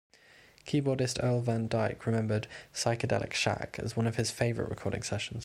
Keyboardist 0.65 1.21
Earl 1.23 1.41
Van 1.41 1.67
Dyke 1.67 2.07
remembered 2.07 2.47
"Psychedelic 2.73 3.33
Shack" 3.33 3.77
as 3.77 3.95
one 3.95 4.07
of 4.07 4.15
his 4.15 4.31
favorite 4.31 4.69
recording 4.69 5.03
sessions. 5.03 5.39